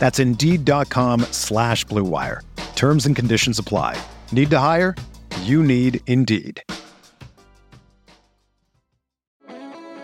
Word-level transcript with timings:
That's 0.00 0.18
Indeed.com 0.18 1.20
slash 1.30 1.86
BlueWire. 1.86 2.40
Terms 2.74 3.06
and 3.06 3.14
conditions 3.14 3.60
apply. 3.60 3.96
Need 4.32 4.50
to 4.50 4.58
hire? 4.58 4.96
You 5.42 5.62
need 5.62 6.00
Indeed. 6.08 6.60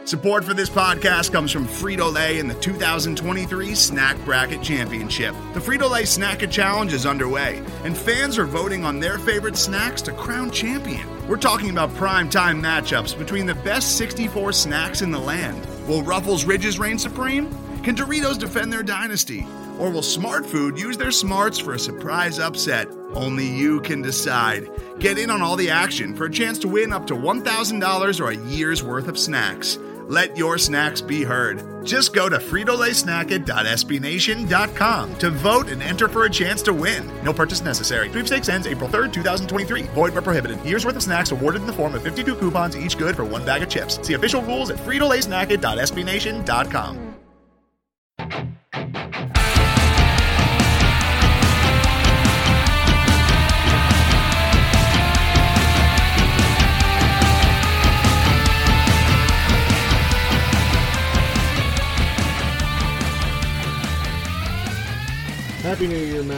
Support 0.09 0.45
for 0.45 0.55
this 0.55 0.71
podcast 0.71 1.33
comes 1.33 1.53
from 1.53 1.67
Frito 1.67 2.11
Lay 2.11 2.39
and 2.41 2.49
the 2.49 2.55
2023 2.61 3.75
Snack 3.75 4.17
Bracket 4.25 4.63
Championship. 4.63 5.35
The 5.53 5.61
Frito 5.61 5.91
Lay 5.91 6.07
Snack 6.07 6.49
Challenge 6.51 6.95
is 6.95 7.05
underway, 7.05 7.63
and 7.85 7.95
fans 7.95 8.39
are 8.39 8.47
voting 8.47 8.87
on 8.87 9.01
their 9.01 9.19
favorite 9.19 9.57
snacks 9.59 10.01
to 10.03 10.13
crown 10.13 10.51
champion. 10.51 11.07
We're 11.29 11.37
talking 11.37 11.69
about 11.69 11.95
prime 11.97 12.31
time 12.31 12.63
matchups 12.63 13.19
between 13.19 13.45
the 13.45 13.57
best 13.57 13.99
64 13.99 14.55
snacks 14.55 15.03
in 15.03 15.11
the 15.11 15.19
land. 15.19 15.67
Will 15.87 16.03
Ruffles 16.03 16.47
Ridges 16.47 16.79
reign 16.79 16.99
supreme? 16.99 17.51
Can 17.83 17.95
Doritos 17.95 18.39
defend 18.39 18.73
their 18.73 18.83
dynasty? 18.83 19.47
Or 19.79 19.91
will 19.91 20.03
Smart 20.03 20.45
Food 20.45 20.79
use 20.79 20.97
their 20.97 21.13
smarts 21.13 21.59
for 21.59 21.75
a 21.75 21.79
surprise 21.79 22.39
upset? 22.39 22.89
Only 23.15 23.47
you 23.47 23.81
can 23.81 24.03
decide. 24.03 24.71
Get 24.99 25.19
in 25.19 25.31
on 25.31 25.41
all 25.41 25.57
the 25.57 25.71
action 25.71 26.15
for 26.15 26.27
a 26.27 26.31
chance 26.31 26.59
to 26.61 26.69
win 26.69 26.93
up 26.93 27.07
to 27.07 27.15
$1,000 27.15 28.21
or 28.21 28.31
a 28.31 28.49
year's 28.49 28.83
worth 28.83 29.09
of 29.09 29.19
snacks. 29.19 29.79
Let 30.09 30.37
your 30.39 30.59
snacks 30.59 31.01
be 31.03 31.23
heard. 31.23 31.85
Just 31.85 32.15
go 32.15 32.31
to 32.31 32.39
fritolaysnacket.sbnation.com 32.39 35.19
to 35.19 35.31
vote 35.31 35.69
and 35.69 35.83
enter 35.83 36.09
for 36.09 36.25
a 36.25 36.31
chance 36.31 36.63
to 36.63 36.73
win. 36.73 37.07
No 37.23 37.35
purchase 37.35 37.61
necessary. 37.61 38.11
Sweepstakes 38.11 38.49
ends 38.49 38.67
April 38.67 38.89
3rd, 38.89 39.13
2023. 39.13 39.83
Void 39.83 40.15
where 40.15 40.23
prohibited. 40.23 40.65
Year's 40.65 40.87
worth 40.87 40.97
of 40.97 41.03
snacks 41.03 41.31
awarded 41.31 41.61
in 41.61 41.67
the 41.67 41.75
form 41.75 41.95
of 41.95 42.03
52 42.03 42.37
coupons, 42.37 42.75
each 42.77 42.97
good 42.97 43.15
for 43.15 43.25
one 43.25 43.45
bag 43.45 43.63
of 43.63 43.69
chips. 43.69 44.01
See 44.07 44.15
official 44.15 44.41
rules 44.43 44.71
at 44.71 44.79
fritolaysnacket.sbnation.com. 44.79 47.08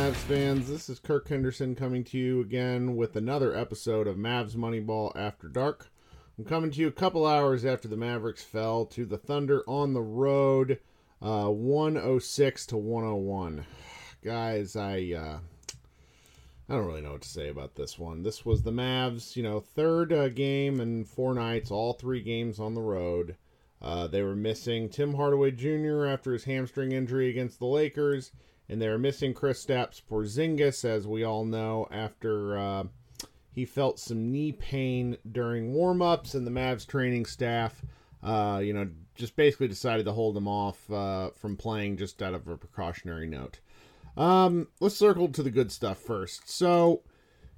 Mavs 0.00 0.14
fans. 0.14 0.66
This 0.66 0.88
is 0.88 0.98
Kirk 0.98 1.28
Henderson 1.28 1.74
coming 1.74 2.04
to 2.04 2.16
you 2.16 2.40
again 2.40 2.96
with 2.96 3.16
another 3.16 3.54
episode 3.54 4.06
of 4.06 4.16
Mavs 4.16 4.56
Moneyball 4.56 5.12
After 5.14 5.46
Dark. 5.46 5.90
I'm 6.38 6.46
coming 6.46 6.70
to 6.70 6.80
you 6.80 6.88
a 6.88 6.90
couple 6.90 7.26
hours 7.26 7.66
after 7.66 7.86
the 7.86 7.98
Mavericks 7.98 8.42
fell 8.42 8.86
to 8.86 9.04
the 9.04 9.18
Thunder 9.18 9.62
on 9.68 9.92
the 9.92 10.00
road, 10.00 10.80
uh, 11.20 11.48
106 11.48 12.66
to 12.68 12.78
101. 12.78 13.66
Guys, 14.24 14.74
I 14.74 15.12
uh, 15.14 15.38
I 16.70 16.74
don't 16.74 16.86
really 16.86 17.02
know 17.02 17.12
what 17.12 17.22
to 17.22 17.28
say 17.28 17.50
about 17.50 17.74
this 17.74 17.98
one. 17.98 18.22
This 18.22 18.46
was 18.46 18.62
the 18.62 18.72
Mavs, 18.72 19.36
you 19.36 19.42
know, 19.42 19.60
third 19.60 20.14
uh, 20.14 20.30
game 20.30 20.80
in 20.80 21.04
four 21.04 21.34
nights, 21.34 21.70
all 21.70 21.92
three 21.92 22.22
games 22.22 22.58
on 22.58 22.72
the 22.72 22.80
road. 22.80 23.36
Uh, 23.82 24.06
they 24.06 24.22
were 24.22 24.34
missing 24.34 24.88
Tim 24.88 25.12
Hardaway 25.12 25.50
Jr. 25.50 26.06
after 26.06 26.32
his 26.32 26.44
hamstring 26.44 26.92
injury 26.92 27.28
against 27.28 27.58
the 27.58 27.66
Lakers 27.66 28.32
and 28.70 28.81
they're 28.81 28.98
missing 28.98 29.34
Kristaps 29.34 30.00
Porzingis, 30.00 30.84
as 30.84 31.04
we 31.04 31.25
all 31.25 31.44
know, 31.44 31.88
after 31.91 32.56
uh, 32.56 32.84
he 33.53 33.64
felt 33.64 33.98
some 33.98 34.31
knee 34.31 34.53
pain 34.53 35.16
during 35.31 35.75
warmups, 35.75 36.36
and 36.36 36.47
the 36.47 36.53
Mavs 36.53 36.86
training 36.86 37.26
staff, 37.26 37.82
uh, 38.22 38.60
you 38.62 38.72
know, 38.72 38.88
just 39.16 39.34
basically 39.34 39.66
decided 39.66 40.06
to 40.06 40.12
hold 40.12 40.36
him 40.36 40.47
off 40.47 40.88
uh, 40.88 41.30
from 41.30 41.56
playing 41.56 41.97
just 41.97 42.22
out 42.22 42.32
of 42.32 42.47
a 42.47 42.56
precautionary 42.56 43.26
note. 43.26 43.59
Um, 44.16 44.69
let's 44.78 44.97
circle 44.97 45.26
to 45.28 45.42
the 45.42 45.50
good 45.50 45.72
stuff 45.72 45.98
first. 45.98 46.48
So, 46.48 47.03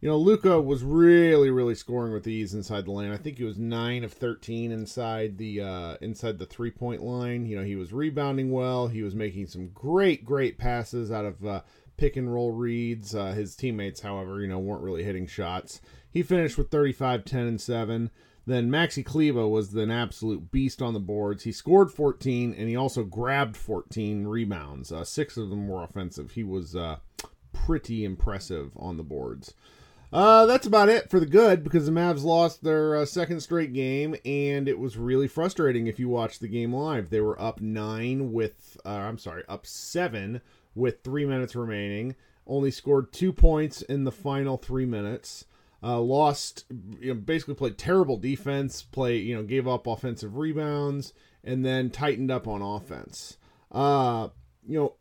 you 0.03 0.09
know, 0.09 0.17
Luka 0.17 0.61
was 0.61 0.83
really, 0.83 1.49
really 1.49 1.77
scoring 1.77 2.13
with 2.13 2.27
ease 2.27 2.55
inside 2.55 2.87
the 2.87 2.91
lane. 2.91 3.13
I 3.13 3.17
think 3.17 3.39
he 3.39 3.45
was 3.45 3.57
nine 3.57 4.03
of 4.03 4.13
thirteen 4.13 4.73
inside 4.73 5.39
the 5.39 5.61
uh, 5.61 5.97
inside 6.01 6.41
the 6.41 6.45
three 6.45 6.73
point 6.73 7.05
line. 7.05 7.47
You 7.47 7.57
know, 7.57 7.63
he 7.63 7.77
was 7.77 7.93
rebounding 7.93 8.51
well. 8.51 8.89
He 8.89 9.05
was 9.05 9.15
making 9.15 9.47
some 9.47 9.69
great, 9.69 10.25
great 10.25 10.59
passes 10.59 11.13
out 11.13 11.25
of 11.25 11.47
uh, 11.47 11.61
pick 11.97 12.17
and 12.17 12.35
roll 12.35 12.51
reads. 12.51 13.15
Uh, 13.15 13.31
his 13.31 13.55
teammates, 13.55 14.01
however, 14.01 14.41
you 14.41 14.49
know, 14.49 14.59
weren't 14.59 14.83
really 14.83 15.05
hitting 15.05 15.29
shots. 15.29 15.81
He 16.11 16.25
finished 16.25 16.59
with 16.59 16.73
35, 16.73 17.25
10, 17.25 17.47
and 17.47 17.61
7. 17.61 18.11
Then 18.45 18.69
Maxi 18.69 19.05
Kleber 19.05 19.47
was 19.47 19.73
an 19.73 19.93
absolute 19.93 20.51
beast 20.51 20.83
on 20.83 20.95
the 20.95 21.01
boards. 21.01 21.45
He 21.45 21.53
scored 21.53 21.93
14, 21.93 22.57
and 22.59 22.69
he 22.69 22.75
also 22.75 23.05
grabbed 23.05 23.57
14 23.57 24.27
rebounds. 24.27 24.91
Uh, 24.91 25.05
six 25.05 25.37
of 25.37 25.49
them 25.49 25.69
were 25.69 25.85
offensive. 25.85 26.33
He 26.33 26.43
was 26.43 26.75
uh, 26.75 26.97
pretty 27.53 28.05
impressive 28.05 28.73
on 28.77 28.97
the 28.97 29.05
boards. 29.05 29.55
Uh, 30.13 30.45
that's 30.45 30.67
about 30.67 30.91
it 30.91 31.09
for 31.09 31.19
the 31.19 31.27
good 31.27 31.65
because 31.65 31.87
the 31.87 31.93
Mavs 31.93 32.23
lost 32.23 32.63
their 32.63 32.97
uh, 32.97 33.07
second 33.07 33.41
straight 33.41 33.73
game, 33.73 34.15
and 34.27 34.69
it 34.69 34.79
was 34.79 34.99
really 34.99 35.27
frustrating 35.27 35.87
if 35.87 35.99
you 35.99 36.09
watched 36.09 36.41
the 36.41 36.49
game 36.49 36.75
live. 36.75 37.09
They 37.09 37.23
were 37.23 37.41
up 37.41 37.63
nine 37.63 38.31
with, 38.31 38.77
uh, 38.85 38.91
I'm 38.91 39.17
sorry, 39.17 39.43
up 39.49 39.65
seven 39.67 40.43
with 40.75 41.03
three 41.03 41.25
minutes 41.25 41.57
remaining. 41.57 42.15
Only 42.47 42.71
scored 42.71 43.13
two 43.13 43.33
points 43.33 43.81
in 43.81 44.05
the 44.05 44.13
final 44.13 44.59
three 44.59 44.85
minutes. 44.85 45.47
Uh, 45.83 45.99
lost, 46.01 46.67
you 47.01 47.15
know, 47.15 47.21
basically 47.21 47.55
played 47.55 47.79
terrible 47.79 48.19
defense. 48.19 48.83
Play, 48.83 49.17
you 49.17 49.35
know, 49.35 49.43
gave 49.43 49.67
up 49.67 49.87
offensive 49.87 50.37
rebounds, 50.37 51.15
and 51.43 51.65
then 51.65 51.89
tightened 51.89 52.31
up 52.31 52.47
on 52.47 52.61
offense. 52.61 53.39
Uh, 53.71 54.29
you 54.67 54.79
know, 54.79 54.95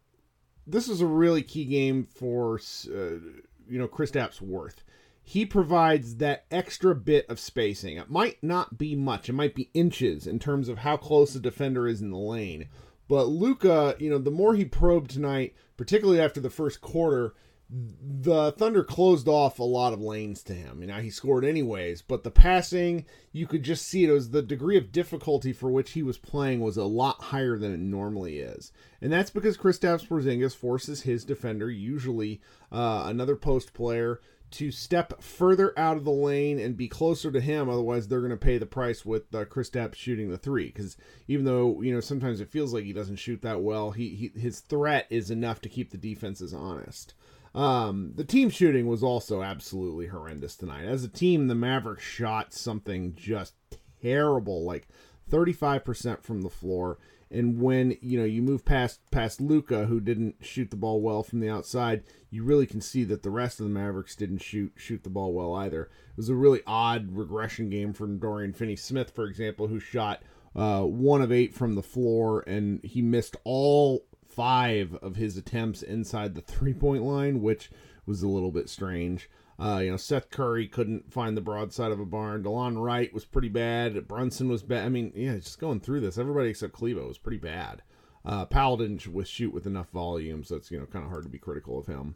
this 0.65 0.87
is 0.87 1.01
a 1.01 1.05
really 1.05 1.43
key 1.43 1.65
game 1.65 2.05
for, 2.05 2.61
uh, 2.87 3.19
you 3.67 3.77
know, 3.77 3.89
Chris 3.89 4.11
Kristaps 4.11 4.39
Worth 4.39 4.85
he 5.31 5.45
provides 5.45 6.17
that 6.17 6.43
extra 6.51 6.93
bit 6.93 7.25
of 7.29 7.39
spacing. 7.39 7.95
It 7.95 8.09
might 8.09 8.43
not 8.43 8.77
be 8.77 8.97
much, 8.97 9.29
it 9.29 9.33
might 9.33 9.55
be 9.55 9.69
inches 9.73 10.27
in 10.27 10.39
terms 10.39 10.67
of 10.67 10.79
how 10.79 10.97
close 10.97 11.31
the 11.31 11.39
defender 11.39 11.87
is 11.87 12.01
in 12.01 12.11
the 12.11 12.17
lane. 12.17 12.67
But 13.07 13.29
Luka, 13.29 13.95
you 13.97 14.09
know, 14.09 14.17
the 14.17 14.29
more 14.29 14.55
he 14.55 14.65
probed 14.65 15.09
tonight, 15.09 15.55
particularly 15.77 16.19
after 16.19 16.41
the 16.41 16.49
first 16.49 16.81
quarter, 16.81 17.33
the 17.69 18.51
Thunder 18.57 18.83
closed 18.83 19.29
off 19.29 19.57
a 19.59 19.63
lot 19.63 19.93
of 19.93 20.01
lanes 20.01 20.43
to 20.43 20.53
him. 20.53 20.81
You 20.81 20.87
know, 20.87 20.97
he 20.97 21.09
scored 21.09 21.45
anyways, 21.45 22.01
but 22.01 22.25
the 22.25 22.29
passing, 22.29 23.05
you 23.31 23.47
could 23.47 23.63
just 23.63 23.87
see 23.87 24.03
it 24.03 24.11
was 24.11 24.31
the 24.31 24.41
degree 24.41 24.75
of 24.75 24.91
difficulty 24.91 25.53
for 25.53 25.71
which 25.71 25.91
he 25.91 26.03
was 26.03 26.17
playing 26.17 26.59
was 26.59 26.75
a 26.75 26.83
lot 26.83 27.21
higher 27.21 27.57
than 27.57 27.73
it 27.73 27.79
normally 27.79 28.39
is. 28.39 28.73
And 28.99 29.13
that's 29.13 29.29
because 29.29 29.57
Kristaps 29.57 30.05
Porzingis 30.05 30.57
forces 30.57 31.03
his 31.03 31.23
defender, 31.23 31.71
usually 31.71 32.41
uh, 32.69 33.03
another 33.05 33.37
post 33.37 33.73
player, 33.73 34.19
to 34.51 34.71
step 34.71 35.21
further 35.21 35.77
out 35.77 35.97
of 35.97 36.03
the 36.03 36.11
lane 36.11 36.59
and 36.59 36.77
be 36.77 36.87
closer 36.87 37.31
to 37.31 37.41
him. 37.41 37.69
Otherwise, 37.69 38.07
they're 38.07 38.19
going 38.19 38.31
to 38.31 38.37
pay 38.37 38.57
the 38.57 38.65
price 38.65 39.05
with 39.05 39.33
uh, 39.33 39.45
Kristaps 39.45 39.95
shooting 39.95 40.29
the 40.29 40.37
three. 40.37 40.67
Because 40.67 40.97
even 41.27 41.45
though 41.45 41.81
you 41.81 41.93
know 41.93 42.01
sometimes 42.01 42.41
it 42.41 42.51
feels 42.51 42.73
like 42.73 42.83
he 42.83 42.93
doesn't 42.93 43.15
shoot 43.17 43.41
that 43.41 43.61
well, 43.61 43.91
he, 43.91 44.31
he 44.33 44.39
his 44.39 44.59
threat 44.59 45.07
is 45.09 45.31
enough 45.31 45.61
to 45.61 45.69
keep 45.69 45.91
the 45.91 45.97
defenses 45.97 46.53
honest. 46.53 47.13
Um, 47.53 48.13
the 48.15 48.23
team 48.23 48.49
shooting 48.49 48.87
was 48.87 49.03
also 49.03 49.41
absolutely 49.41 50.07
horrendous 50.07 50.55
tonight. 50.55 50.85
As 50.85 51.03
a 51.03 51.09
team, 51.09 51.47
the 51.47 51.55
Mavericks 51.55 52.03
shot 52.03 52.53
something 52.53 53.13
just 53.15 53.53
terrible, 54.01 54.63
like 54.63 54.87
35% 55.29 56.23
from 56.23 56.41
the 56.41 56.49
floor. 56.49 56.97
And 57.31 57.61
when 57.61 57.97
you 58.01 58.19
know 58.19 58.25
you 58.25 58.41
move 58.41 58.65
past 58.65 58.99
past 59.09 59.39
Luka, 59.39 59.85
who 59.85 59.99
didn't 59.99 60.35
shoot 60.41 60.69
the 60.69 60.75
ball 60.75 61.01
well 61.01 61.23
from 61.23 61.39
the 61.39 61.49
outside, 61.49 62.03
you 62.29 62.43
really 62.43 62.65
can 62.65 62.81
see 62.81 63.03
that 63.05 63.23
the 63.23 63.29
rest 63.29 63.59
of 63.59 63.65
the 63.65 63.71
Mavericks 63.71 64.15
didn't 64.15 64.39
shoot 64.39 64.73
shoot 64.75 65.03
the 65.03 65.09
ball 65.09 65.33
well 65.33 65.55
either. 65.55 65.83
It 65.83 66.17
was 66.17 66.29
a 66.29 66.35
really 66.35 66.61
odd 66.67 67.15
regression 67.15 67.69
game 67.69 67.93
from 67.93 68.19
Dorian 68.19 68.53
Finney-Smith, 68.53 69.11
for 69.11 69.25
example, 69.25 69.67
who 69.67 69.79
shot 69.79 70.21
uh, 70.55 70.81
one 70.81 71.21
of 71.21 71.31
eight 71.31 71.53
from 71.53 71.75
the 71.75 71.81
floor, 71.81 72.43
and 72.45 72.83
he 72.83 73.01
missed 73.01 73.37
all 73.45 74.05
five 74.27 74.95
of 74.95 75.15
his 75.15 75.37
attempts 75.37 75.81
inside 75.81 76.35
the 76.35 76.41
three 76.41 76.73
point 76.73 77.03
line, 77.03 77.41
which 77.41 77.69
was 78.05 78.23
a 78.23 78.27
little 78.27 78.51
bit 78.51 78.69
strange. 78.69 79.29
Uh, 79.61 79.77
you 79.77 79.91
know, 79.91 79.97
Seth 79.97 80.31
Curry 80.31 80.67
couldn't 80.67 81.13
find 81.13 81.37
the 81.37 81.41
broadside 81.41 81.91
of 81.91 81.99
a 81.99 82.05
barn. 82.05 82.43
Delon 82.43 82.81
Wright 82.81 83.13
was 83.13 83.25
pretty 83.25 83.49
bad. 83.49 84.07
Brunson 84.07 84.49
was 84.49 84.63
bad. 84.63 84.85
I 84.85 84.89
mean, 84.89 85.11
yeah, 85.15 85.35
just 85.35 85.59
going 85.59 85.81
through 85.81 85.99
this, 85.99 86.17
everybody 86.17 86.49
except 86.49 86.73
Kleber 86.73 87.05
was 87.05 87.19
pretty 87.19 87.37
bad. 87.37 87.83
Uh, 88.25 88.45
Powell 88.45 88.77
didn't 88.77 89.05
with 89.05 89.27
shoot 89.27 89.53
with 89.53 89.67
enough 89.67 89.89
volume, 89.91 90.43
so 90.43 90.55
it's 90.55 90.71
you 90.71 90.79
know 90.79 90.87
kind 90.87 91.05
of 91.05 91.11
hard 91.11 91.23
to 91.23 91.29
be 91.29 91.37
critical 91.37 91.77
of 91.77 91.85
him. 91.85 92.15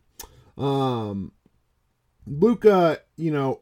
Um, 0.57 1.33
Luka, 2.25 3.01
you 3.15 3.31
know, 3.31 3.62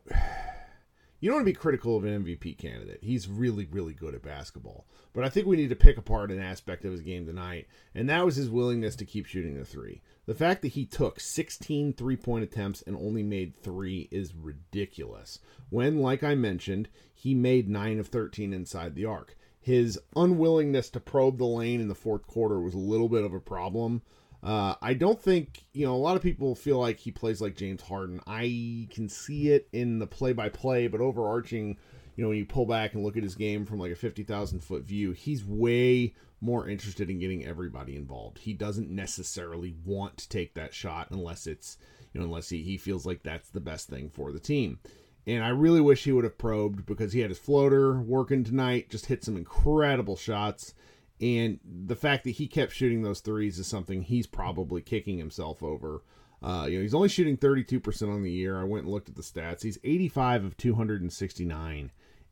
you 1.24 1.30
don't 1.30 1.38
want 1.38 1.46
to 1.46 1.54
be 1.54 1.58
critical 1.58 1.96
of 1.96 2.04
an 2.04 2.26
MVP 2.26 2.58
candidate. 2.58 3.00
He's 3.02 3.30
really, 3.30 3.66
really 3.72 3.94
good 3.94 4.14
at 4.14 4.24
basketball. 4.24 4.86
But 5.14 5.24
I 5.24 5.30
think 5.30 5.48
we 5.48 5.56
need 5.56 5.70
to 5.70 5.76
pick 5.76 5.98
apart 5.98 6.32
an 6.32 6.42
aspect 6.42 6.84
of 6.84 6.92
his 6.92 7.00
game 7.00 7.26
tonight, 7.26 7.68
and 7.96 8.10
that 8.10 8.26
was 8.26 8.36
his 8.36 8.50
willingness 8.50 8.98
to 8.98 9.06
keep 9.06 9.26
shooting 9.26 9.58
the 9.58 9.64
three. 9.64 10.02
The 10.26 10.34
fact 10.34 10.64
that 10.64 10.74
he 10.74 10.86
took 10.86 11.22
16 11.22 11.94
three 11.94 12.18
point 12.18 12.44
attempts 12.44 12.82
and 12.82 12.98
only 12.98 13.24
made 13.24 13.56
three 13.56 14.10
is 14.12 14.36
ridiculous. 14.36 15.40
When, 15.70 16.00
like 16.00 16.26
I 16.26 16.36
mentioned, 16.36 16.90
he 17.14 17.34
made 17.34 17.70
9 17.70 18.00
of 18.00 18.08
13 18.08 18.52
inside 18.52 18.94
the 18.94 19.06
arc. 19.06 19.38
His 19.62 19.98
unwillingness 20.18 20.90
to 20.90 21.00
probe 21.00 21.38
the 21.38 21.46
lane 21.46 21.80
in 21.80 21.88
the 21.88 21.96
fourth 21.96 22.28
quarter 22.28 22.60
was 22.60 22.74
a 22.74 22.78
little 22.78 23.08
bit 23.08 23.24
of 23.24 23.34
a 23.34 23.40
problem. 23.40 24.02
Uh, 24.44 24.76
I 24.82 24.94
don't 24.94 25.22
think, 25.22 25.64
you 25.72 25.86
know, 25.86 25.96
a 25.96 25.96
lot 25.96 26.18
of 26.18 26.22
people 26.22 26.54
feel 26.54 26.78
like 26.78 27.00
he 27.00 27.12
plays 27.12 27.42
like 27.42 27.56
James 27.56 27.82
Harden. 27.82 28.20
I 28.28 28.88
can 28.92 29.08
see 29.08 29.50
it 29.50 29.70
in 29.72 30.00
the 30.00 30.08
play 30.08 30.34
by 30.34 30.50
play, 30.50 30.88
but 30.88 31.00
overarching, 31.00 31.78
you 32.16 32.24
know, 32.24 32.30
when 32.30 32.38
you 32.38 32.46
pull 32.46 32.66
back 32.66 32.94
and 32.94 33.04
look 33.04 33.16
at 33.16 33.24
his 33.24 33.36
game 33.36 33.66
from 33.66 33.80
like 33.80 33.92
a 33.92 33.96
50,000 33.96 34.60
foot 34.60 34.84
view, 34.84 35.14
he's 35.14 35.46
way 35.46 36.14
more 36.42 36.68
interested 36.68 37.10
in 37.10 37.20
getting 37.20 37.46
everybody 37.46 37.96
involved. 37.96 38.38
He 38.40 38.54
doesn't 38.54 38.90
necessarily 38.90 39.76
want 39.86 40.18
to 40.18 40.30
take 40.30 40.56
that 40.56 40.74
shot 40.74 41.08
unless 41.10 41.48
it's, 41.48 41.78
you 42.12 42.20
know, 42.20 42.26
unless 42.26 42.50
he, 42.50 42.62
he 42.64 42.76
feels 42.76 43.06
like 43.06 43.24
that's 43.24 43.50
the 43.50 43.62
best 43.62 43.88
thing 43.88 44.10
for 44.10 44.34
the 44.34 44.42
team. 44.42 44.80
And 45.26 45.42
I 45.42 45.50
really 45.50 45.80
wish 45.80 46.04
he 46.04 46.12
would 46.12 46.26
have 46.26 46.38
probed 46.38 46.86
because 46.86 47.14
he 47.14 47.22
had 47.22 47.30
his 47.30 47.40
floater 47.40 47.98
working 48.02 48.44
tonight, 48.44 48.90
just 48.90 49.06
hit 49.06 49.24
some 49.24 49.38
incredible 49.38 50.18
shots. 50.18 50.74
And 51.24 51.62
the 51.64 51.96
fact 51.96 52.26
that 52.26 52.32
he 52.32 52.48
kept 52.48 52.74
shooting 52.74 53.02
those 53.02 53.22
threes 53.22 53.58
is 53.58 53.66
something 53.66 54.02
he's 54.02 54.28
probably 54.28 54.82
kicking 54.82 55.18
himself 55.18 55.64
over. 55.64 56.04
Uh, 56.42 56.66
you 56.68 56.76
know, 56.76 56.82
he's 56.82 56.94
only 56.94 57.08
shooting 57.08 57.38
32% 57.38 58.14
on 58.14 58.24
the 58.24 58.32
year. 58.32 58.60
I 58.60 58.66
went 58.66 58.84
and 58.84 58.94
looked 58.94 59.08
at 59.08 59.16
the 59.16 59.22
stats. 59.22 59.64
He's 59.64 59.80
85 59.86 60.44
of 60.44 60.58
269. 60.58 61.92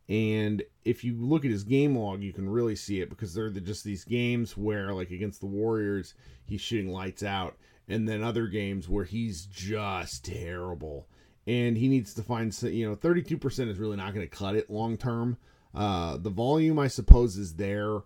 And 0.10 0.64
if 0.84 1.06
you 1.06 1.16
look 1.16 1.46
at 1.46 1.52
his 1.52 1.64
game 1.64 1.98
log, 1.98 2.22
you 2.22 2.34
can 2.34 2.50
really 2.50 2.76
see 2.76 3.00
it 3.00 3.10
because 3.10 3.34
they're 3.34 3.50
just 3.50 3.86
these 3.86 4.04
games 4.04 4.58
where, 4.58 4.94
like 4.94 5.12
against 5.12 5.40
the 5.40 5.46
Warriors, 5.46 6.14
he's 6.44 6.60
shooting 6.60 6.92
lights 6.92 7.24
out, 7.24 7.56
and 7.88 8.10
then 8.10 8.22
other 8.22 8.48
games 8.48 8.90
where 8.90 9.06
he's 9.06 9.46
just 9.46 10.26
terrible. 10.26 11.08
And 11.48 11.78
he 11.78 11.88
needs 11.88 12.14
to 12.16 12.24
find, 12.24 12.54
you 12.64 12.90
know, 12.90 12.98
32% 12.98 13.70
is 13.70 13.80
really 13.80 13.96
not 13.96 14.14
going 14.14 14.28
to 14.28 14.36
cut 14.36 14.58
it 14.58 14.70
long 14.70 14.98
term. 14.98 15.38
Uh, 15.74 16.18
the 16.18 16.30
volume, 16.30 16.78
I 16.78 16.90
suppose, 16.90 17.38
is 17.38 17.54
there 17.54 18.02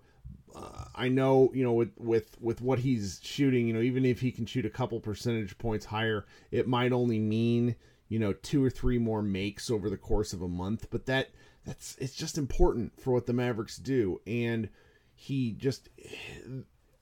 uh, 0.56 0.86
I 0.96 1.10
know, 1.10 1.52
you 1.54 1.64
know, 1.64 1.74
with 1.74 1.92
with 1.98 2.38
with 2.40 2.62
what 2.62 2.80
he's 2.80 3.20
shooting, 3.22 3.68
you 3.68 3.74
know, 3.74 3.82
even 3.82 4.06
if 4.06 4.22
he 4.22 4.32
can 4.32 4.46
shoot 4.46 4.66
a 4.66 4.70
couple 4.70 5.00
percentage 5.00 5.58
points 5.58 5.86
higher, 5.86 6.26
it 6.52 6.68
might 6.68 6.94
only 6.94 7.20
mean 7.20 7.76
you 8.08 8.20
know 8.20 8.34
two 8.34 8.64
or 8.64 8.70
three 8.70 8.98
more 8.98 9.22
makes 9.22 9.70
over 9.70 9.90
the 9.90 9.98
course 9.98 10.34
of 10.34 10.42
a 10.42 10.48
month. 10.48 10.88
But 10.90 11.06
that 11.08 11.30
that's 11.66 11.98
it's 12.00 12.16
just 12.16 12.38
important 12.38 13.00
for 13.00 13.12
what 13.12 13.26
the 13.26 13.34
Mavericks 13.34 13.78
do, 13.78 14.22
and 14.26 14.70
he 15.14 15.52
just 15.52 15.90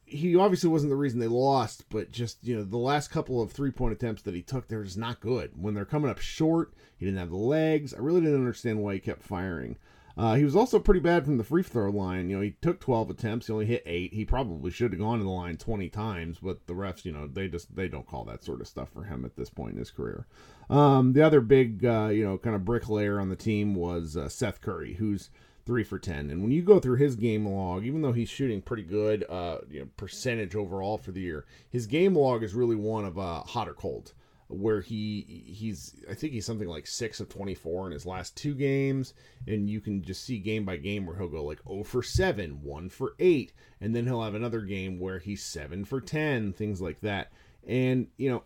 he 0.05 0.35
obviously 0.35 0.69
wasn't 0.69 0.89
the 0.89 0.95
reason 0.95 1.19
they 1.19 1.27
lost, 1.27 1.89
but 1.89 2.11
just 2.11 2.43
you 2.43 2.55
know 2.55 2.63
the 2.63 2.77
last 2.77 3.11
couple 3.11 3.41
of 3.41 3.51
three 3.51 3.71
point 3.71 3.93
attempts 3.93 4.23
that 4.23 4.35
he 4.35 4.41
took, 4.41 4.67
they're 4.67 4.83
just 4.83 4.97
not 4.97 5.19
good. 5.19 5.51
When 5.55 5.73
they're 5.73 5.85
coming 5.85 6.09
up 6.09 6.19
short, 6.19 6.73
he 6.97 7.05
didn't 7.05 7.19
have 7.19 7.29
the 7.29 7.35
legs. 7.35 7.93
I 7.93 7.99
really 7.99 8.21
didn't 8.21 8.35
understand 8.39 8.79
why 8.79 8.95
he 8.95 8.99
kept 8.99 9.23
firing. 9.23 9.77
Uh, 10.15 10.35
he 10.35 10.43
was 10.43 10.55
also 10.55 10.79
pretty 10.79 10.99
bad 10.99 11.25
from 11.25 11.37
the 11.37 11.43
free 11.43 11.63
throw 11.63 11.89
line. 11.89 12.29
You 12.29 12.35
know, 12.35 12.41
he 12.43 12.55
took 12.61 12.79
12 12.79 13.09
attempts, 13.09 13.47
he 13.47 13.53
only 13.53 13.65
hit 13.65 13.81
eight. 13.85 14.13
He 14.13 14.25
probably 14.25 14.69
should 14.69 14.91
have 14.91 15.01
gone 15.01 15.17
to 15.17 15.23
the 15.23 15.29
line 15.29 15.57
20 15.57 15.89
times, 15.89 16.37
but 16.41 16.67
the 16.67 16.73
refs, 16.73 17.03
you 17.03 17.11
know, 17.11 17.27
they 17.27 17.47
just 17.47 17.75
they 17.75 17.87
don't 17.87 18.07
call 18.07 18.23
that 18.25 18.43
sort 18.43 18.61
of 18.61 18.67
stuff 18.67 18.89
for 18.89 19.03
him 19.03 19.25
at 19.25 19.35
this 19.35 19.49
point 19.49 19.73
in 19.73 19.79
his 19.79 19.91
career. 19.91 20.27
Um, 20.69 21.13
the 21.13 21.25
other 21.25 21.41
big, 21.41 21.83
uh, 21.83 22.09
you 22.11 22.23
know, 22.23 22.37
kind 22.37 22.55
of 22.55 22.65
bricklayer 22.65 23.19
on 23.19 23.29
the 23.29 23.35
team 23.35 23.73
was 23.73 24.15
uh, 24.15 24.29
Seth 24.29 24.61
Curry, 24.61 24.93
who's 24.93 25.31
three 25.65 25.83
for 25.83 25.97
10. 25.97 26.29
And 26.29 26.43
when 26.43 26.51
you 26.51 26.61
go 26.61 26.79
through 26.79 26.97
his 26.97 27.15
game 27.15 27.47
log, 27.47 27.85
even 27.85 28.01
though 28.01 28.11
he's 28.11 28.29
shooting 28.29 28.61
pretty 28.61 28.83
good, 28.83 29.25
uh, 29.29 29.59
you 29.69 29.79
know, 29.79 29.87
percentage 29.97 30.55
overall 30.55 30.97
for 30.97 31.11
the 31.11 31.21
year, 31.21 31.45
his 31.69 31.87
game 31.87 32.15
log 32.15 32.43
is 32.43 32.53
really 32.53 32.75
one 32.75 33.05
of 33.05 33.17
uh, 33.17 33.41
hot 33.41 33.67
or 33.67 33.73
cold 33.73 34.13
where 34.53 34.81
he 34.81 35.43
he's 35.47 35.95
I 36.09 36.13
think 36.13 36.33
he's 36.33 36.45
something 36.45 36.67
like 36.67 36.87
six 36.87 37.19
of 37.19 37.29
twenty 37.29 37.55
four 37.55 37.85
in 37.87 37.93
his 37.93 38.05
last 38.05 38.35
two 38.37 38.53
games, 38.53 39.13
and 39.47 39.69
you 39.69 39.81
can 39.81 40.01
just 40.01 40.23
see 40.23 40.39
game 40.39 40.65
by 40.65 40.77
game 40.77 41.05
where 41.05 41.15
he'll 41.15 41.27
go 41.27 41.43
like 41.43 41.61
oh 41.67 41.83
for 41.83 42.03
seven, 42.03 42.61
one 42.63 42.89
for 42.89 43.15
eight, 43.19 43.53
and 43.81 43.95
then 43.95 44.05
he'll 44.05 44.23
have 44.23 44.35
another 44.35 44.61
game 44.61 44.99
where 44.99 45.19
he's 45.19 45.43
seven 45.43 45.85
for 45.85 46.01
ten, 46.01 46.53
things 46.53 46.81
like 46.81 47.01
that. 47.01 47.31
And 47.65 48.07
you 48.17 48.29
know, 48.29 48.43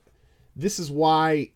this 0.55 0.79
is 0.79 0.91
why 0.91 1.51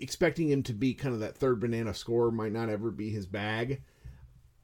expecting 0.00 0.48
him 0.50 0.62
to 0.64 0.72
be 0.72 0.94
kind 0.94 1.14
of 1.14 1.20
that 1.20 1.36
third 1.36 1.60
banana 1.60 1.94
scorer 1.94 2.30
might 2.30 2.52
not 2.52 2.68
ever 2.68 2.90
be 2.90 3.10
his 3.10 3.26
bag. 3.26 3.82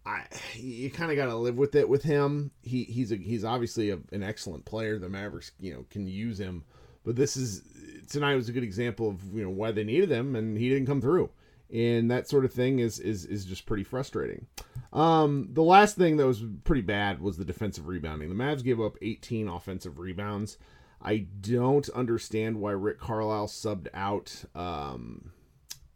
I 0.05 0.25
you 0.55 0.91
kind 0.91 1.11
of 1.11 1.17
got 1.17 1.27
to 1.27 1.37
live 1.37 1.57
with 1.57 1.75
it 1.75 1.89
with 1.89 2.03
him. 2.03 2.51
He 2.63 2.85
he's 2.85 3.13
a 3.13 3.17
he's 3.17 3.45
obviously 3.45 3.91
a, 3.91 3.99
an 4.13 4.23
excellent 4.23 4.65
player. 4.65 4.99
The 4.99 5.09
Mavericks 5.09 5.53
you 5.61 5.73
know 5.73 5.85
can 5.91 6.07
use 6.07 6.39
him, 6.39 6.65
but 7.05 7.17
this 7.17 7.37
is 7.37 7.63
tonight 8.09 8.35
was 8.35 8.49
a 8.49 8.53
good 8.53 8.65
example 8.65 9.09
of 9.09 9.23
you 9.35 9.43
know 9.43 9.51
why 9.51 9.71
they 9.71 9.85
needed 9.85 10.11
him 10.11 10.35
and 10.37 10.59
he 10.59 10.69
didn't 10.69 10.87
come 10.87 11.01
through 11.01 11.31
and 11.73 12.11
that 12.11 12.29
sort 12.29 12.45
of 12.45 12.53
thing 12.53 12.79
is 12.79 12.99
is 12.99 13.25
is 13.25 13.45
just 13.45 13.67
pretty 13.67 13.85
frustrating. 13.85 14.47
Um, 14.93 15.49
the 15.53 15.63
last 15.63 15.97
thing 15.97 16.17
that 16.17 16.27
was 16.27 16.43
pretty 16.65 16.83
bad 16.83 17.21
was 17.21 17.37
the 17.37 17.45
defensive 17.45 17.87
rebounding. 17.87 18.29
The 18.29 18.35
Mavs 18.35 18.65
gave 18.65 18.81
up 18.81 18.97
18 19.01 19.49
offensive 19.49 19.99
rebounds. 19.99 20.59
I 21.03 21.27
don't 21.41 21.89
understand 21.91 22.61
why 22.61 22.73
Rick 22.73 22.99
Carlisle 22.99 23.47
subbed 23.47 23.87
out 23.95 24.45
um, 24.55 25.31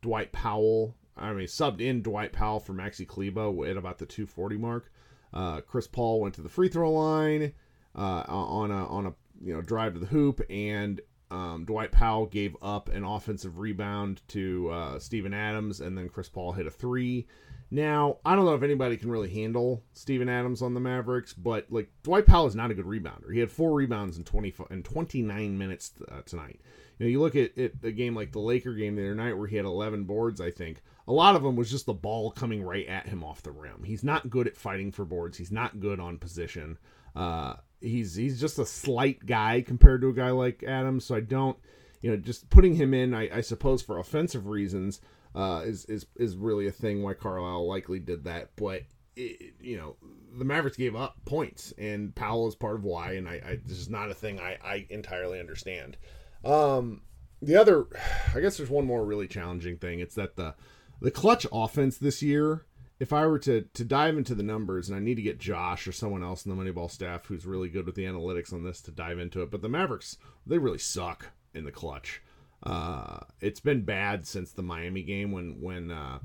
Dwight 0.01 0.33
Powell. 0.33 0.95
I 1.17 1.33
mean, 1.33 1.47
subbed 1.47 1.81
in 1.81 2.03
Dwight 2.03 2.33
Powell 2.33 2.61
for 2.61 2.73
Maxi 2.73 3.07
Kleber 3.07 3.69
at 3.69 3.77
about 3.77 3.99
the 3.99 4.07
240 4.07 4.57
mark. 4.57 4.91
Uh, 5.33 5.61
Chris 5.61 5.89
Paul 5.89 6.21
went 6.21 6.35
to 6.37 6.43
the 6.43 6.49
free 6.49 6.69
throw 6.69 6.93
line 6.93 7.53
uh, 7.97 8.25
on 8.29 8.71
a 8.71 8.87
on 8.87 9.07
a 9.07 9.15
you 9.43 9.49
know 9.49 9.53
drive 9.65 9.95
to 9.95 10.01
the 10.01 10.07
hoop, 10.07 10.41
and 10.49 11.01
um, 11.31 11.65
Dwight 11.65 11.91
Powell 11.91 12.27
gave 12.27 12.57
up 12.63 12.89
an 12.89 13.05
offensive 13.05 13.59
rebound 13.59 14.23
to 14.29 14.71
uh, 14.71 14.99
Steven 14.99 15.35
Adams, 15.35 15.81
and 15.81 15.97
then 15.97 16.09
Chris 16.09 16.29
Paul 16.29 16.53
hit 16.53 16.67
a 16.67 16.71
three. 16.71 17.27
Now, 17.71 18.19
I 18.25 18.37
don't 18.37 18.45
know 18.45 18.55
if 18.55 18.63
anybody 18.63 18.97
can 18.97 19.11
really 19.11 19.31
handle 19.31 19.83
Steven 19.95 20.29
Adams 20.29 20.63
on 20.63 20.75
the 20.75 20.81
Mavericks, 20.81 21.33
but 21.33 21.67
like 21.71 21.91
Dwight 22.05 22.25
Powell 22.25 22.47
is 22.47 22.55
not 22.55 22.71
a 22.71 22.75
good 22.75 22.85
rebounder. 22.85 23.33
He 23.33 23.41
had 23.41 23.51
four 23.51 23.73
rebounds 23.75 24.17
in 24.17 24.23
20 24.23 24.55
in 24.71 24.83
29 24.85 25.59
minutes 25.59 25.93
uh, 26.09 26.21
tonight. 26.25 26.61
You 26.99 27.07
know, 27.07 27.11
you 27.11 27.21
look 27.21 27.35
at, 27.35 27.59
at 27.59 27.73
a 27.83 27.91
game 27.91 28.15
like 28.15 28.31
the 28.31 28.39
Laker 28.39 28.75
game 28.75 28.95
the 28.95 29.03
other 29.03 29.15
night 29.17 29.37
where 29.37 29.49
he 29.49 29.57
had 29.57 29.65
11 29.65 30.05
boards, 30.05 30.41
I 30.41 30.53
think. 30.53 30.83
A 31.09 31.13
lot 31.13 31.35
of 31.35 31.43
them 31.43 31.57
was 31.57 31.71
just 31.71 31.87
the 31.87 31.93
ball 31.93 32.31
coming 32.31 32.63
right 32.63 32.87
at 32.87 33.09
him 33.09 33.25
off 33.25 33.43
the 33.43 33.51
rim. 33.51 33.83
He's 33.85 34.05
not 34.05 34.31
good 34.31 34.47
at 34.47 34.57
fighting 34.57 34.93
for 34.93 35.05
boards. 35.05 35.37
He's 35.37 35.51
not 35.51 35.81
good 35.81 35.99
on 35.99 36.19
position. 36.19 36.79
Uh, 37.17 37.55
he's 37.85 38.15
he's 38.15 38.41
just 38.41 38.59
a 38.59 38.67
slight 38.67 39.25
guy 39.27 39.61
compared 39.61 40.01
to 40.01 40.09
a 40.09 40.13
guy 40.13 40.31
like 40.31 40.65
Adams. 40.65 41.05
So 41.05 41.15
I 41.15 41.21
don't, 41.21 41.57
you 42.01 42.11
know, 42.11 42.17
just 42.17 42.51
putting 42.51 42.75
him 42.75 42.95
in, 42.95 43.15
I, 43.15 43.39
I 43.39 43.41
suppose 43.41 43.83
for 43.83 43.99
offensive 43.99 44.47
reasons, 44.47 45.01
uh, 45.35 45.63
is 45.65 45.85
is 45.87 46.07
is 46.17 46.37
really 46.37 46.67
a 46.67 46.73
thing 46.73 47.03
why 47.03 47.15
Carlisle 47.15 47.69
likely 47.69 48.01
did 48.01 48.25
that. 48.25 48.51
But 48.57 48.83
it, 49.17 49.55
you 49.61 49.77
know, 49.77 49.97
the 50.37 50.45
Mavericks 50.45 50.77
gave 50.77 50.97
up 50.97 51.17
points, 51.25 51.73
and 51.79 52.15
Powell 52.15 52.49
is 52.49 52.55
part 52.55 52.77
of 52.77 52.85
why. 52.85 53.13
And 53.13 53.29
I, 53.29 53.35
I 53.35 53.59
this 53.65 53.79
is 53.79 53.91
not 53.91 54.11
a 54.11 54.15
thing 54.15 54.41
I 54.41 54.59
I 54.65 54.87
entirely 54.91 55.39
understand. 55.39 55.97
Um, 56.45 57.03
the 57.41 57.57
other, 57.57 57.87
I 58.35 58.41
guess 58.41 58.57
there's 58.57 58.71
one 58.71 58.87
more 58.87 59.05
really 59.05 59.29
challenging 59.29 59.77
thing. 59.77 60.01
It's 60.01 60.15
that 60.15 60.37
the 60.37 60.55
the 61.01 61.11
clutch 61.11 61.47
offense 61.53 61.99
this 61.99 62.23
year 62.23 62.65
if 63.01 63.13
I 63.13 63.27
were 63.27 63.39
to 63.41 63.63
to 63.63 63.85
dive 63.85 64.17
into 64.17 64.35
the 64.35 64.43
numbers, 64.43 64.89
and 64.89 64.97
I 64.97 65.01
need 65.01 65.17
to 65.17 65.23
get 65.23 65.39
Josh 65.39 65.87
or 65.87 65.93
someone 65.93 66.23
else 66.23 66.47
in 66.47 66.55
the 66.55 66.63
Moneyball 66.63 66.91
staff 66.91 67.27
who's 67.27 67.47
really 67.47 67.69
good 67.69 67.87
with 67.87 67.95
the 67.95 68.05
analytics 68.05 68.53
on 68.53 68.63
this 68.63 68.81
to 68.83 68.91
dive 68.91 69.19
into 69.19 69.43
it, 69.43 69.51
but 69.51 69.63
the 69.63 69.69
Mavericks 69.69 70.17
they 70.47 70.59
really 70.59 70.79
suck 70.79 71.31
in 71.53 71.65
the 71.65 71.73
clutch. 71.73 72.23
Uh, 72.63 73.21
it's 73.41 73.61
been 73.61 73.83
bad 73.83 74.27
since 74.27 74.53
the 74.53 74.63
Miami 74.63 75.03
game 75.03 75.33
when 75.33 75.61
when 75.61 75.91
uh, 75.91 76.19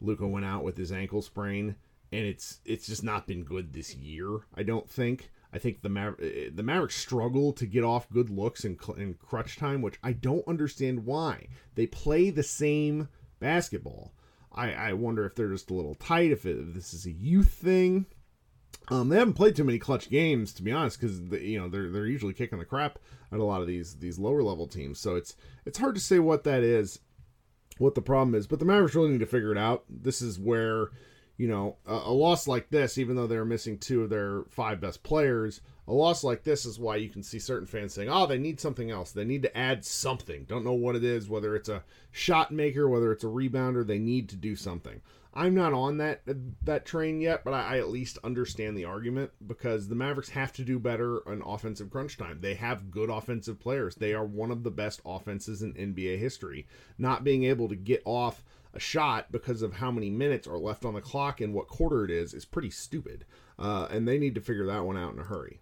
Luka 0.00 0.26
went 0.26 0.46
out 0.46 0.64
with 0.64 0.76
his 0.76 0.92
ankle 0.92 1.22
sprain, 1.22 1.76
and 2.12 2.24
it's 2.24 2.60
it's 2.64 2.86
just 2.86 3.02
not 3.02 3.26
been 3.26 3.44
good 3.44 3.72
this 3.72 3.94
year. 3.94 4.40
I 4.54 4.62
don't 4.62 4.88
think. 4.88 5.30
I 5.52 5.58
think 5.58 5.80
the 5.80 5.88
Maver- 5.88 6.54
the 6.54 6.62
Mavericks 6.62 6.96
struggle 6.96 7.52
to 7.54 7.66
get 7.66 7.84
off 7.84 8.10
good 8.10 8.30
looks 8.30 8.64
in, 8.64 8.78
in 8.96 9.14
crutch 9.14 9.56
time, 9.56 9.80
which 9.80 9.98
I 10.02 10.12
don't 10.12 10.46
understand 10.46 11.06
why. 11.06 11.48
They 11.74 11.86
play 11.86 12.30
the 12.30 12.42
same 12.42 13.08
basketball. 13.38 14.12
I, 14.56 14.72
I 14.72 14.92
wonder 14.94 15.26
if 15.26 15.34
they're 15.34 15.50
just 15.50 15.70
a 15.70 15.74
little 15.74 15.94
tight, 15.94 16.30
if, 16.32 16.46
it, 16.46 16.56
if 16.58 16.74
this 16.74 16.94
is 16.94 17.06
a 17.06 17.12
youth 17.12 17.50
thing. 17.50 18.06
Um, 18.88 19.08
they 19.08 19.18
haven't 19.18 19.34
played 19.34 19.56
too 19.56 19.64
many 19.64 19.78
clutch 19.78 20.08
games, 20.10 20.52
to 20.54 20.62
be 20.62 20.72
honest, 20.72 21.00
because 21.00 21.20
you 21.42 21.58
know 21.58 21.68
they're 21.68 21.90
they're 21.90 22.06
usually 22.06 22.32
kicking 22.32 22.58
the 22.58 22.64
crap 22.64 22.98
at 23.32 23.40
a 23.40 23.44
lot 23.44 23.60
of 23.60 23.66
these 23.66 23.96
these 23.96 24.18
lower 24.18 24.42
level 24.42 24.68
teams. 24.68 25.00
So 25.00 25.16
it's 25.16 25.34
it's 25.64 25.78
hard 25.78 25.96
to 25.96 26.00
say 26.00 26.20
what 26.20 26.44
that 26.44 26.62
is, 26.62 27.00
what 27.78 27.94
the 27.96 28.02
problem 28.02 28.34
is. 28.34 28.46
But 28.46 28.60
the 28.60 28.64
Mavericks 28.64 28.94
really 28.94 29.10
need 29.10 29.20
to 29.20 29.26
figure 29.26 29.50
it 29.50 29.58
out. 29.58 29.84
This 29.88 30.22
is 30.22 30.38
where 30.38 30.90
you 31.36 31.48
know, 31.48 31.76
a, 31.86 31.94
a, 31.94 32.12
loss 32.12 32.48
like 32.48 32.70
this, 32.70 32.98
even 32.98 33.14
though 33.14 33.26
they're 33.26 33.44
missing 33.44 33.78
two 33.78 34.02
of 34.02 34.10
their 34.10 34.42
five 34.48 34.80
best 34.80 35.02
players, 35.02 35.60
a 35.86 35.92
loss 35.92 36.24
like 36.24 36.42
this 36.42 36.64
is 36.64 36.78
why 36.78 36.96
you 36.96 37.10
can 37.10 37.22
see 37.22 37.38
certain 37.38 37.66
fans 37.66 37.92
saying, 37.92 38.08
oh, 38.08 38.26
they 38.26 38.38
need 38.38 38.58
something 38.58 38.90
else. 38.90 39.12
They 39.12 39.24
need 39.24 39.42
to 39.42 39.56
add 39.56 39.84
something. 39.84 40.44
Don't 40.44 40.64
know 40.64 40.72
what 40.72 40.96
it 40.96 41.04
is, 41.04 41.28
whether 41.28 41.54
it's 41.54 41.68
a 41.68 41.84
shot 42.10 42.50
maker, 42.50 42.88
whether 42.88 43.12
it's 43.12 43.24
a 43.24 43.28
rebounder, 43.28 43.86
they 43.86 43.98
need 43.98 44.30
to 44.30 44.36
do 44.36 44.56
something. 44.56 45.02
I'm 45.34 45.54
not 45.54 45.74
on 45.74 45.98
that 45.98 46.22
that 46.64 46.86
train 46.86 47.20
yet, 47.20 47.44
but 47.44 47.52
I, 47.52 47.74
I 47.74 47.78
at 47.78 47.90
least 47.90 48.16
understand 48.24 48.74
the 48.74 48.86
argument 48.86 49.32
because 49.46 49.86
the 49.86 49.94
Mavericks 49.94 50.30
have 50.30 50.50
to 50.54 50.64
do 50.64 50.78
better 50.78 51.18
in 51.30 51.42
offensive 51.44 51.90
crunch 51.90 52.16
time. 52.16 52.38
They 52.40 52.54
have 52.54 52.90
good 52.90 53.10
offensive 53.10 53.60
players. 53.60 53.96
They 53.96 54.14
are 54.14 54.24
one 54.24 54.50
of 54.50 54.62
the 54.62 54.70
best 54.70 55.02
offenses 55.04 55.62
in 55.62 55.74
NBA 55.74 56.18
history. 56.18 56.66
Not 56.96 57.22
being 57.22 57.44
able 57.44 57.68
to 57.68 57.76
get 57.76 58.00
off– 58.06 58.42
a 58.76 58.80
shot 58.80 59.32
because 59.32 59.62
of 59.62 59.74
how 59.74 59.90
many 59.90 60.10
minutes 60.10 60.46
are 60.46 60.58
left 60.58 60.84
on 60.84 60.94
the 60.94 61.00
clock 61.00 61.40
and 61.40 61.54
what 61.54 61.68
quarter 61.68 62.04
it 62.04 62.10
is 62.10 62.34
is 62.34 62.44
pretty 62.44 62.70
stupid. 62.70 63.24
Uh, 63.58 63.88
and 63.90 64.06
they 64.06 64.18
need 64.18 64.34
to 64.34 64.40
figure 64.40 64.66
that 64.66 64.84
one 64.84 64.96
out 64.96 65.12
in 65.12 65.18
a 65.18 65.24
hurry. 65.24 65.60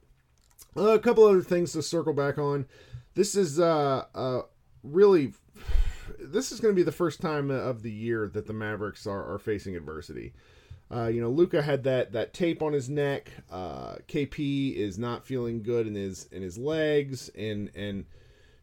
Uh, 0.76 0.88
a 0.90 0.98
couple 0.98 1.24
other 1.24 1.42
things 1.42 1.72
to 1.72 1.82
circle 1.82 2.12
back 2.12 2.38
on. 2.38 2.66
This 3.14 3.36
is 3.36 3.60
uh, 3.60 4.04
uh, 4.14 4.42
really, 4.82 5.32
this 6.18 6.50
is 6.50 6.60
going 6.60 6.74
to 6.74 6.76
be 6.76 6.82
the 6.82 6.92
first 6.92 7.20
time 7.20 7.50
of 7.50 7.82
the 7.82 7.92
year 7.92 8.28
that 8.28 8.46
the 8.46 8.52
Mavericks 8.52 9.06
are, 9.06 9.32
are 9.32 9.38
facing 9.38 9.76
adversity. 9.76 10.32
Uh, 10.92 11.06
you 11.06 11.20
know, 11.20 11.30
Luka 11.30 11.62
had 11.62 11.84
that 11.84 12.12
that 12.12 12.34
tape 12.34 12.62
on 12.62 12.72
his 12.72 12.90
neck. 12.90 13.30
Uh, 13.50 13.96
KP 14.06 14.76
is 14.76 14.98
not 14.98 15.26
feeling 15.26 15.62
good 15.62 15.86
in 15.86 15.94
his 15.94 16.26
in 16.30 16.42
his 16.42 16.58
legs, 16.58 17.30
and 17.30 17.70
and 17.74 18.04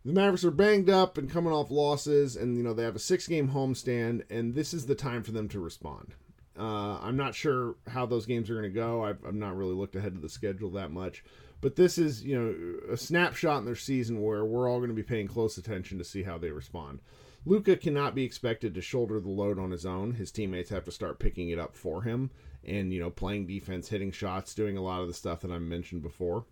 the 0.04 0.14
Mavericks 0.14 0.44
are 0.44 0.52
banged 0.52 0.90
up 0.90 1.18
and 1.18 1.30
coming 1.30 1.54
off 1.54 1.70
losses, 1.70 2.36
and 2.36 2.58
you 2.58 2.64
know 2.64 2.74
they 2.74 2.84
have 2.84 2.96
a 2.96 3.00
six-game 3.00 3.50
homestand, 3.50 4.24
and 4.30 4.56
this 4.56 4.74
is 4.74 4.86
the 4.86 4.96
time 4.96 5.24
for 5.24 5.32
them 5.32 5.48
to 5.50 5.60
respond. 5.60 6.16
Uh, 6.58 7.00
I'm 7.02 7.18
not 7.18 7.36
sure 7.36 7.76
how 7.88 8.06
those 8.06 8.26
games 8.26 8.50
are 8.50 8.56
going 8.56 8.64
to 8.64 8.70
go. 8.70 9.04
I've, 9.04 9.24
I've, 9.26 9.36
not 9.36 9.56
really 9.56 9.74
looked 9.74 9.96
ahead 9.96 10.14
to 10.16 10.20
the 10.20 10.28
schedule 10.28 10.70
that 10.72 10.92
much, 10.92 11.24
but 11.62 11.76
this 11.76 11.98
is 11.98 12.24
you 12.24 12.38
know 12.38 12.94
a 12.94 12.98
snapshot 12.98 13.60
in 13.60 13.66
their 13.66 13.76
season 13.76 14.22
where 14.22 14.44
we're 14.44 14.70
all 14.70 14.80
going 14.80 14.90
to 14.90 14.96
be 14.96 15.04
paying 15.04 15.28
close 15.28 15.58
attention 15.58 15.98
to 16.00 16.04
see 16.04 16.24
how 16.24 16.38
they 16.38 16.52
respond. 16.52 17.00
Luka 17.46 17.76
cannot 17.76 18.14
be 18.14 18.24
expected 18.24 18.74
to 18.76 18.82
shoulder 18.82 19.20
the 19.20 19.30
load 19.30 19.58
on 19.58 19.72
his 19.72 19.86
own. 19.86 20.14
His 20.14 20.32
teammates 20.32 20.70
have 20.70 20.84
to 20.86 20.92
start 20.92 21.20
picking 21.20 21.50
it 21.50 21.58
up 21.60 21.76
for 21.76 22.02
him, 22.02 22.32
and 22.66 22.92
you 22.92 23.00
know 23.00 23.12
playing 23.12 23.46
defense, 23.46 23.90
hitting 23.90 24.12
shots, 24.12 24.56
doing 24.56 24.78
a 24.78 24.84
lot 24.84 25.02
of 25.02 25.08
the 25.08 25.14
stuff 25.14 25.42
that 25.42 25.52
I 25.52 25.60
mentioned 25.60 26.02
before 26.02 26.46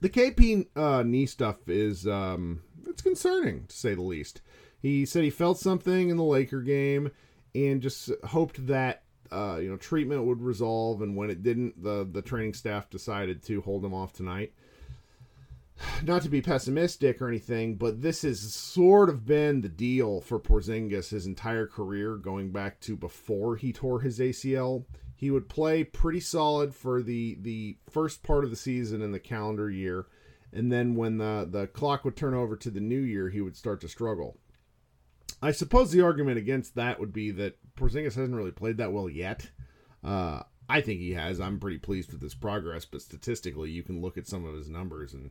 the 0.00 0.08
KP 0.08 0.66
uh, 0.74 1.02
knee 1.02 1.26
stuff 1.26 1.68
is 1.68 2.06
um, 2.06 2.62
it's 2.86 3.02
concerning 3.02 3.66
to 3.66 3.76
say 3.76 3.94
the 3.94 4.02
least. 4.02 4.40
He 4.80 5.04
said 5.04 5.24
he 5.24 5.30
felt 5.30 5.58
something 5.58 6.08
in 6.08 6.16
the 6.16 6.24
Laker 6.24 6.62
game 6.62 7.10
and 7.54 7.82
just 7.82 8.10
hoped 8.24 8.66
that 8.66 9.02
uh, 9.30 9.58
you 9.60 9.70
know 9.70 9.76
treatment 9.76 10.24
would 10.24 10.42
resolve. 10.42 11.02
And 11.02 11.16
when 11.16 11.30
it 11.30 11.42
didn't, 11.42 11.82
the 11.82 12.08
the 12.10 12.22
training 12.22 12.54
staff 12.54 12.88
decided 12.90 13.42
to 13.44 13.60
hold 13.60 13.84
him 13.84 13.94
off 13.94 14.12
tonight. 14.12 14.52
Not 16.02 16.22
to 16.22 16.28
be 16.28 16.40
pessimistic 16.40 17.20
or 17.20 17.28
anything, 17.28 17.76
but 17.76 18.00
this 18.00 18.22
has 18.22 18.40
sort 18.54 19.08
of 19.08 19.26
been 19.26 19.60
the 19.60 19.68
deal 19.68 20.20
for 20.20 20.40
Porzingis 20.40 21.10
his 21.10 21.26
entire 21.26 21.66
career, 21.66 22.16
going 22.16 22.52
back 22.52 22.80
to 22.80 22.96
before 22.96 23.56
he 23.56 23.72
tore 23.72 24.00
his 24.00 24.18
ACL 24.18 24.84
he 25.20 25.30
would 25.30 25.50
play 25.50 25.84
pretty 25.84 26.18
solid 26.18 26.74
for 26.74 27.02
the 27.02 27.36
the 27.42 27.76
first 27.90 28.22
part 28.22 28.42
of 28.42 28.48
the 28.48 28.56
season 28.56 29.02
in 29.02 29.12
the 29.12 29.20
calendar 29.20 29.70
year 29.70 30.06
and 30.50 30.72
then 30.72 30.94
when 30.94 31.18
the 31.18 31.46
the 31.50 31.66
clock 31.66 32.06
would 32.06 32.16
turn 32.16 32.32
over 32.32 32.56
to 32.56 32.70
the 32.70 32.80
new 32.80 33.00
year 33.00 33.28
he 33.28 33.42
would 33.42 33.54
start 33.54 33.82
to 33.82 33.88
struggle 33.88 34.38
i 35.42 35.52
suppose 35.52 35.90
the 35.90 36.00
argument 36.00 36.38
against 36.38 36.74
that 36.74 36.98
would 36.98 37.12
be 37.12 37.30
that 37.30 37.58
Porzingis 37.76 38.14
hasn't 38.14 38.34
really 38.34 38.50
played 38.50 38.78
that 38.78 38.92
well 38.92 39.10
yet 39.10 39.50
uh, 40.02 40.42
I 40.66 40.80
think 40.80 41.00
he 41.00 41.12
has. 41.14 41.40
I'm 41.40 41.58
pretty 41.58 41.78
pleased 41.78 42.12
with 42.12 42.22
his 42.22 42.34
progress, 42.34 42.84
but 42.84 43.02
statistically, 43.02 43.70
you 43.70 43.82
can 43.82 44.00
look 44.00 44.16
at 44.16 44.28
some 44.28 44.46
of 44.46 44.54
his 44.54 44.70
numbers 44.70 45.12
and, 45.12 45.30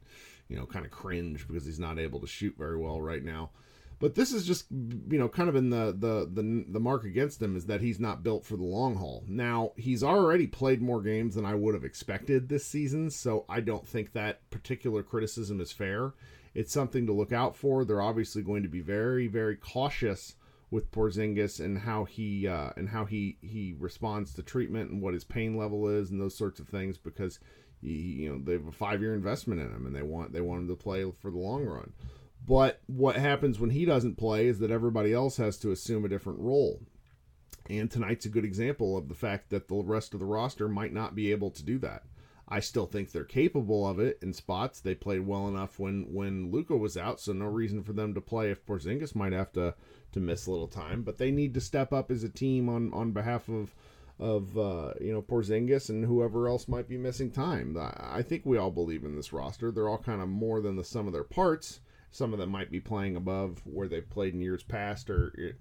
you 0.50 0.58
know, 0.58 0.66
kind 0.66 0.86
of 0.86 0.92
cringe 0.92 1.48
because 1.48 1.66
he's 1.66 1.80
not 1.80 1.98
able 1.98 2.20
to 2.20 2.28
shoot 2.28 2.56
very 2.58 2.78
well 2.78 3.02
right 3.02 3.24
now. 3.24 3.52
But 4.00 4.16
this 4.16 4.32
is 4.32 4.46
just 4.46 4.66
you 4.72 5.18
know 5.20 5.28
kind 5.28 5.50
of 5.50 5.56
in 5.56 5.70
the 5.70 5.88
the 5.98 6.30
the 6.32 6.66
the 6.70 6.80
mark 6.80 7.04
against 7.04 7.42
him 7.42 7.58
is 7.58 7.66
that 7.66 7.82
he's 7.82 8.00
not 8.00 8.24
built 8.24 8.46
for 8.46 8.56
the 8.56 8.64
long 8.64 8.96
haul. 8.96 9.26
Now 9.28 9.74
he's 9.76 10.04
already 10.04 10.48
played 10.48 10.82
more 10.82 11.02
games 11.02 11.36
than 11.36 11.46
I 11.46 11.56
would 11.56 11.74
have 11.74 11.84
expected 11.84 12.48
this 12.48 12.66
season, 12.66 13.12
so 13.12 13.46
I 13.50 13.60
don't 13.60 13.88
think 13.88 14.14
that 14.14 14.50
particular 14.50 15.04
criticism 15.04 15.60
is 15.60 15.74
fair. 15.74 16.14
It's 16.54 16.74
something 16.74 17.06
to 17.06 17.14
look 17.14 17.34
out 17.34 17.56
for. 17.56 17.84
They're 17.84 18.02
obviously 18.02 18.42
going 18.42 18.64
to 18.64 18.70
be 18.70 18.80
very 18.80 19.28
very 19.28 19.58
cautious 19.58 20.36
with 20.72 20.92
Porzingis 20.92 21.60
and 21.60 21.80
how 21.80 22.06
he 22.06 22.48
uh, 22.48 22.72
and 22.78 22.90
how 22.90 23.04
he 23.04 23.38
he 23.42 23.76
responds 23.78 24.34
to 24.36 24.44
treatment 24.44 24.92
and 24.92 25.02
what 25.02 25.14
his 25.14 25.26
pain 25.26 25.58
level 25.58 25.90
is 25.90 26.10
and 26.10 26.22
those 26.22 26.38
sorts 26.38 26.60
of 26.60 26.70
things 26.70 26.98
because 26.98 27.40
he, 27.82 27.90
you 27.90 28.30
know 28.30 28.40
they 28.42 28.54
have 28.54 28.68
a 28.68 28.72
five 28.72 29.02
year 29.02 29.14
investment 29.14 29.60
in 29.60 29.68
him 29.68 29.86
and 29.86 29.96
they 29.96 30.04
want 30.04 30.32
they 30.32 30.42
want 30.42 30.62
him 30.62 30.68
to 30.70 30.76
play 30.76 31.04
for 31.20 31.32
the 31.32 31.38
long 31.38 31.66
run. 31.66 31.92
But 32.46 32.82
what 32.88 33.16
happens 33.16 33.60
when 33.60 33.70
he 33.70 33.86
doesn't 33.86 34.18
play 34.18 34.48
is 34.48 34.60
that 34.60 34.72
everybody 34.72 35.14
else 35.14 35.38
has 35.38 35.58
to 35.58 35.72
assume 35.72 36.06
a 36.06 36.10
different 36.10 36.40
role. 36.40 36.82
And 37.70 37.92
tonight's 37.92 38.26
a 38.26 38.30
good 38.30 38.46
example 38.46 38.98
of 38.98 39.08
the 39.08 39.16
fact 39.16 39.50
that 39.52 39.68
the 39.68 39.76
rest 39.76 40.14
of 40.14 40.20
the 40.20 40.26
roster 40.26 40.68
might 40.68 40.94
not 40.94 41.16
be 41.16 41.32
able 41.32 41.52
to 41.52 41.64
do 41.64 41.78
that. 41.80 42.04
I 42.52 42.62
still 42.62 42.88
think 42.88 43.12
they're 43.12 43.24
capable 43.24 43.88
of 43.88 44.00
it 44.00 44.18
in 44.24 44.34
spots. 44.34 44.80
They 44.80 44.96
played 44.96 45.28
well 45.28 45.48
enough 45.48 45.78
when 45.78 46.12
when 46.12 46.50
Luka 46.50 46.76
was 46.76 46.98
out, 46.98 47.20
so 47.20 47.32
no 47.32 47.46
reason 47.46 47.84
for 47.84 47.94
them 47.94 48.16
to 48.16 48.22
play 48.22 48.50
if 48.50 48.66
Porzingis 48.66 49.16
might 49.16 49.34
have 49.34 49.52
to 49.54 49.76
to 50.14 50.20
miss 50.20 50.48
a 50.48 50.52
little 50.52 50.68
time. 50.68 51.04
But 51.04 51.20
they 51.20 51.30
need 51.30 51.54
to 51.54 51.62
step 51.62 51.94
up 51.94 52.10
as 52.10 52.24
a 52.24 52.30
team 52.30 52.68
on 52.68 52.92
on 52.92 53.12
behalf 53.12 53.50
of 53.50 53.76
of 54.20 54.58
uh, 54.58 54.94
you 55.00 55.14
know 55.14 55.22
Porzingis 55.22 55.90
and 55.90 56.04
whoever 56.04 56.48
else 56.48 56.68
might 56.68 56.90
be 56.90 56.98
missing 56.98 57.30
time. 57.30 57.78
I 57.80 58.24
think 58.24 58.46
we 58.46 58.58
all 58.58 58.72
believe 58.72 59.06
in 59.06 59.16
this 59.16 59.32
roster. 59.32 59.72
They're 59.72 59.88
all 59.88 60.00
kind 60.00 60.22
of 60.22 60.28
more 60.28 60.60
than 60.60 60.76
the 60.76 60.84
sum 60.84 61.06
of 61.06 61.14
their 61.14 61.24
parts. 61.24 61.82
Some 62.12 62.34
of 62.34 62.40
them 62.40 62.50
might 62.50 62.72
be 62.72 62.80
playing 62.80 63.16
above 63.16 63.62
where 63.66 63.88
they've 63.88 64.10
played 64.10 64.34
in 64.34 64.42
years 64.42 64.64
past 64.64 65.10
or 65.10 65.56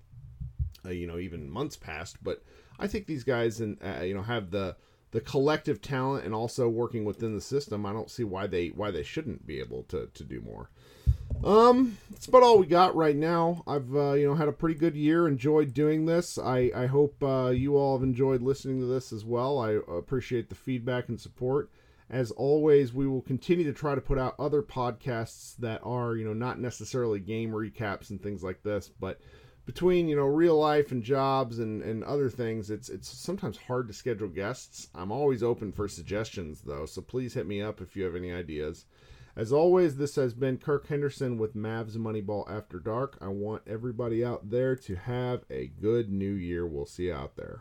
uh, 0.84 0.90
you 0.90 1.06
know 1.06 1.18
even 1.18 1.50
months 1.50 1.76
past. 1.76 2.22
But 2.22 2.42
I 2.78 2.86
think 2.86 3.06
these 3.06 3.24
guys 3.24 3.60
and 3.60 3.78
uh, 3.82 4.02
you 4.02 4.14
know 4.14 4.22
have 4.22 4.50
the 4.50 4.76
the 5.10 5.20
collective 5.20 5.80
talent 5.80 6.24
and 6.24 6.34
also 6.34 6.68
working 6.68 7.04
within 7.04 7.34
the 7.34 7.40
system. 7.40 7.86
I 7.86 7.92
don't 7.92 8.10
see 8.10 8.24
why 8.24 8.46
they 8.46 8.68
why 8.68 8.90
they 8.90 9.02
shouldn't 9.02 9.46
be 9.46 9.60
able 9.60 9.84
to 9.84 10.08
to 10.12 10.24
do 10.24 10.40
more. 10.40 10.70
Um, 11.44 11.98
that's 12.10 12.26
about 12.26 12.42
all 12.42 12.58
we 12.58 12.66
got 12.66 12.96
right 12.96 13.14
now. 13.14 13.62
I've 13.66 13.94
uh, 13.94 14.12
you 14.12 14.26
know 14.26 14.34
had 14.34 14.48
a 14.48 14.52
pretty 14.52 14.74
good 14.74 14.96
year. 14.96 15.28
Enjoyed 15.28 15.72
doing 15.72 16.06
this. 16.06 16.38
I 16.38 16.70
I 16.74 16.86
hope 16.86 17.22
uh, 17.22 17.48
you 17.48 17.76
all 17.76 17.96
have 17.96 18.02
enjoyed 18.02 18.42
listening 18.42 18.80
to 18.80 18.86
this 18.86 19.12
as 19.12 19.24
well. 19.24 19.58
I 19.58 19.78
appreciate 19.96 20.48
the 20.48 20.54
feedback 20.54 21.08
and 21.08 21.20
support. 21.20 21.70
As 22.10 22.30
always, 22.30 22.94
we 22.94 23.06
will 23.06 23.20
continue 23.20 23.64
to 23.64 23.72
try 23.72 23.94
to 23.94 24.00
put 24.00 24.18
out 24.18 24.34
other 24.38 24.62
podcasts 24.62 25.56
that 25.58 25.80
are, 25.84 26.16
you 26.16 26.24
know, 26.24 26.32
not 26.32 26.58
necessarily 26.58 27.20
game 27.20 27.50
recaps 27.50 28.10
and 28.10 28.22
things 28.22 28.42
like 28.42 28.62
this, 28.62 28.88
but 28.88 29.20
between, 29.66 30.08
you 30.08 30.16
know, 30.16 30.24
real 30.24 30.58
life 30.58 30.92
and 30.92 31.02
jobs 31.02 31.58
and, 31.58 31.82
and 31.82 32.02
other 32.04 32.30
things, 32.30 32.70
it's 32.70 32.88
it's 32.88 33.06
sometimes 33.06 33.58
hard 33.58 33.86
to 33.86 33.92
schedule 33.92 34.28
guests. 34.28 34.88
I'm 34.94 35.12
always 35.12 35.42
open 35.42 35.72
for 35.72 35.86
suggestions 35.88 36.62
though, 36.62 36.86
so 36.86 37.02
please 37.02 37.34
hit 37.34 37.46
me 37.46 37.60
up 37.60 37.82
if 37.82 37.94
you 37.94 38.04
have 38.04 38.16
any 38.16 38.32
ideas. 38.32 38.86
As 39.36 39.52
always, 39.52 39.96
this 39.96 40.16
has 40.16 40.32
been 40.32 40.56
Kirk 40.56 40.88
Henderson 40.88 41.36
with 41.36 41.54
Mavs 41.54 41.96
Moneyball 41.96 42.50
After 42.50 42.78
Dark. 42.78 43.18
I 43.20 43.28
want 43.28 43.62
everybody 43.66 44.24
out 44.24 44.50
there 44.50 44.74
to 44.74 44.96
have 44.96 45.44
a 45.50 45.66
good 45.66 46.10
new 46.10 46.32
year. 46.32 46.66
We'll 46.66 46.86
see 46.86 47.04
you 47.04 47.14
out 47.14 47.36
there. 47.36 47.60